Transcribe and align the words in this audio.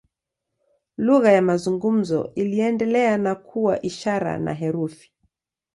Lugha 0.97 1.31
ya 1.31 1.41
mazungumzo 1.41 2.31
iliendelea 2.35 3.17
na 3.17 3.35
kuwa 3.35 3.81
ishara 3.81 4.37
na 4.39 4.53
herufi. 4.53 5.13